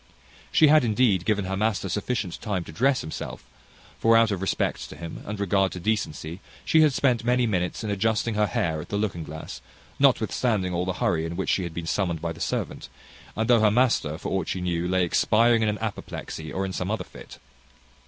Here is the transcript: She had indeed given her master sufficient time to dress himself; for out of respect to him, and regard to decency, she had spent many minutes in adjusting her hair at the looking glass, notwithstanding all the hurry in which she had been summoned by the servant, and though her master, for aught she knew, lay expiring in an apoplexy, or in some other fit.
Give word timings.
She 0.51 0.65
had 0.67 0.83
indeed 0.83 1.25
given 1.25 1.45
her 1.45 1.55
master 1.55 1.87
sufficient 1.87 2.41
time 2.41 2.63
to 2.63 2.71
dress 2.71 3.01
himself; 3.01 3.43
for 3.99 4.17
out 4.17 4.31
of 4.31 4.41
respect 4.41 4.89
to 4.89 4.95
him, 4.95 5.21
and 5.27 5.39
regard 5.39 5.71
to 5.73 5.79
decency, 5.79 6.39
she 6.65 6.81
had 6.81 6.91
spent 6.91 7.23
many 7.23 7.45
minutes 7.45 7.83
in 7.83 7.91
adjusting 7.91 8.33
her 8.33 8.47
hair 8.47 8.81
at 8.81 8.89
the 8.89 8.97
looking 8.97 9.23
glass, 9.23 9.61
notwithstanding 9.99 10.73
all 10.73 10.85
the 10.85 10.93
hurry 10.93 11.23
in 11.23 11.35
which 11.35 11.49
she 11.51 11.61
had 11.65 11.73
been 11.75 11.85
summoned 11.85 12.19
by 12.19 12.31
the 12.33 12.41
servant, 12.41 12.89
and 13.35 13.47
though 13.47 13.59
her 13.61 13.69
master, 13.69 14.17
for 14.17 14.29
aught 14.31 14.47
she 14.47 14.59
knew, 14.59 14.87
lay 14.87 15.03
expiring 15.05 15.61
in 15.61 15.69
an 15.69 15.77
apoplexy, 15.77 16.51
or 16.51 16.65
in 16.65 16.73
some 16.73 16.89
other 16.89 17.03
fit. 17.03 17.37